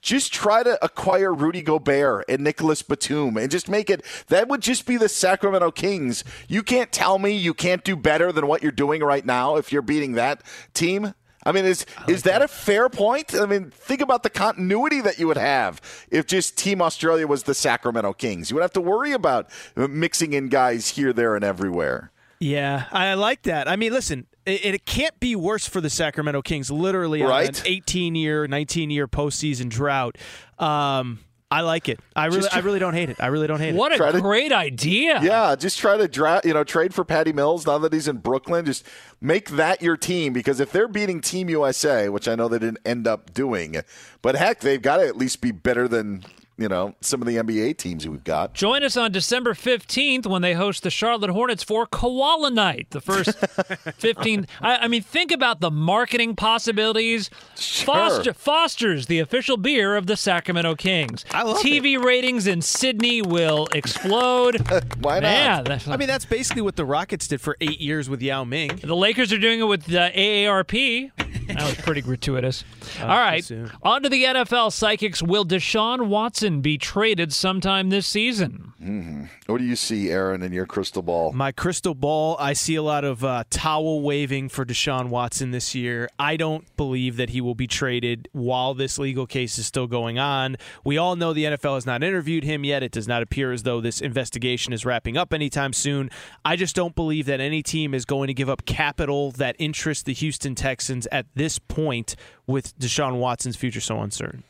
[0.00, 4.60] just try to acquire Rudy Gobert and Nicolas Batum and just make it that would
[4.60, 6.24] just be the Sacramento Kings.
[6.48, 9.72] You can't tell me you can't do better than what you're doing right now if
[9.72, 10.42] you're beating that
[10.74, 11.14] team.
[11.44, 13.34] I mean, is is that, a fair point?
[13.34, 15.80] I mean, think about the continuity that you would have
[16.10, 18.50] if just Team Australia was the Sacramento Kings.
[18.50, 22.10] You would have to worry about mixing in guys here, there, and everywhere.
[22.40, 23.66] Yeah, I like that.
[23.66, 26.70] I mean, listen, it, it can't be worse for the Sacramento Kings.
[26.70, 27.58] Literally, on Right.
[27.60, 30.16] an 18 year, 19 year postseason drought.
[30.58, 31.20] Um,
[31.50, 31.98] I like it.
[32.14, 33.16] I really, Just I really don't hate it.
[33.20, 33.98] I really don't hate What it.
[33.98, 35.18] What a Try to- great idea.
[35.22, 38.18] Yeah, just try to dra- you know trade for Patty Mills now that he's in
[38.18, 38.66] Brooklyn.
[38.66, 38.84] Just
[39.20, 42.80] make that your team because if they're beating Team USA, which I know they didn't
[42.84, 43.76] end up doing,
[44.20, 46.22] but heck, they've got to at least be better than
[46.58, 48.52] you know some of the NBA teams we've got.
[48.54, 52.88] Join us on December 15th when they host the Charlotte Hornets for Koala Night.
[52.90, 53.38] The first
[53.96, 54.46] 15.
[54.60, 57.30] I, I mean, think about the marketing possibilities.
[57.54, 61.24] Foster, Foster's the official beer of the Sacramento Kings.
[61.30, 64.60] I love TV ratings in Sydney will explode.
[65.00, 68.20] Why Man, that's- I mean, that's basically what the Rockets did for eight years with
[68.20, 68.76] Yao Ming.
[68.82, 71.10] the Lakers are doing it with uh, the AARP.
[71.48, 72.64] That was pretty gratuitous.
[73.00, 73.48] Uh, All right,
[73.82, 75.22] on to the NFL psychics.
[75.22, 78.72] Will Deshaun Watson be traded sometime this season?
[78.80, 81.32] Hmm What do you see, Aaron, in your crystal ball?
[81.32, 85.74] My crystal ball, I see a lot of uh, towel waving for Deshaun Watson this
[85.74, 86.08] year.
[86.18, 90.20] I don't believe that he will be traded while this legal case is still going
[90.20, 90.56] on.
[90.84, 92.84] We all know the NFL has not interviewed him yet.
[92.84, 96.08] It does not appear as though this investigation is wrapping up anytime soon.
[96.44, 100.04] I just don't believe that any team is going to give up capital that interests
[100.04, 102.14] the Houston Texans at this point
[102.46, 104.44] with Deshaun Watson's future so uncertain.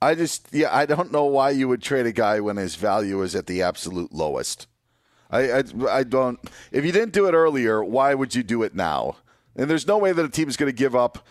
[0.00, 3.22] I just yeah, I don't know why you would trade a guy when his value
[3.22, 4.66] is at the absolute lowest.
[5.30, 6.38] I, I I don't.
[6.72, 9.16] If you didn't do it earlier, why would you do it now?
[9.56, 11.26] And there's no way that a team is going to give up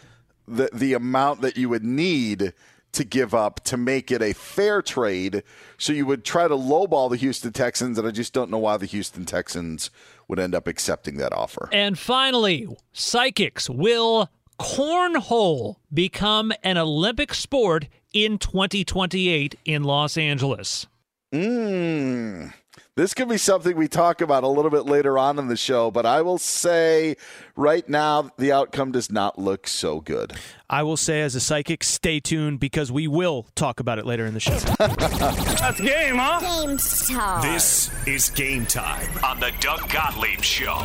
[0.47, 2.53] the the amount that you would need
[2.93, 5.43] to give up to make it a fair trade.
[5.77, 8.77] So you would try to lowball the Houston Texans, and I just don't know why
[8.77, 9.91] the Houston Texans
[10.27, 11.69] would end up accepting that offer.
[11.71, 20.87] And finally, psychics will cornhole become an Olympic sport in 2028 in Los Angeles.
[21.33, 22.53] Mmm.
[22.95, 25.91] This could be something we talk about a little bit later on in the show,
[25.91, 27.15] but I will say
[27.55, 30.33] right now the outcome does not look so good.
[30.67, 34.25] I will say, as a psychic, stay tuned because we will talk about it later
[34.25, 34.57] in the show.
[34.79, 36.39] That's game, huh?
[36.65, 37.53] Game time.
[37.53, 40.83] This is game time on the Doug Gottlieb Show.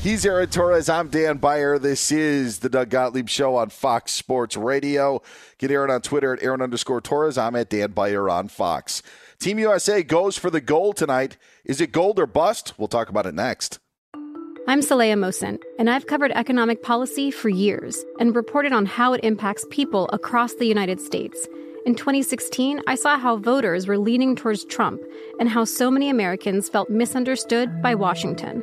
[0.00, 0.88] He's Aaron Torres.
[0.88, 1.76] I'm Dan Beyer.
[1.76, 5.20] This is the Doug Gottlieb Show on Fox Sports Radio.
[5.58, 7.36] Get Aaron on Twitter at Aaron underscore Torres.
[7.36, 9.02] I'm at Dan Beyer on Fox.
[9.40, 11.36] Team USA goes for the gold tonight.
[11.64, 12.74] Is it gold or bust?
[12.78, 13.80] We'll talk about it next.
[14.68, 19.24] I'm Saleha Mohsin, and I've covered economic policy for years and reported on how it
[19.24, 21.48] impacts people across the United States.
[21.86, 25.02] In 2016, I saw how voters were leaning towards Trump
[25.40, 28.62] and how so many Americans felt misunderstood by Washington.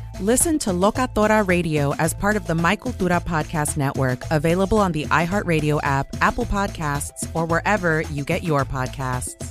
[0.21, 5.05] Listen to Locatora Radio as part of the My Cultura Podcast Network, available on the
[5.05, 9.50] iHeartRadio app, Apple Podcasts, or wherever you get your podcasts.